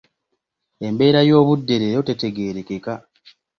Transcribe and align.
Embeera 0.87 1.19
y'obudde 1.29 1.75
leero 1.81 2.01
tetegeerekeka. 2.07 2.93